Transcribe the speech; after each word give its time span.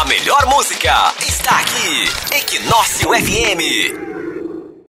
A 0.00 0.04
melhor 0.06 0.46
música 0.46 1.14
está 1.20 1.58
aqui. 1.58 2.08
Equinócio 2.34 3.10
FM. 3.12 4.09